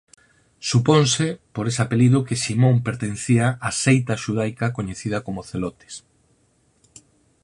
Suponse 0.59 1.39
por 1.53 1.67
ese 1.67 1.83
apelido 1.85 2.19
que 2.27 2.41
Simón 2.45 2.75
pertencía 2.87 3.45
á 3.67 3.69
seita 3.83 4.19
xudaica 4.23 4.73
coñecida 4.77 5.17
como 5.25 5.45
celotes. 5.49 5.93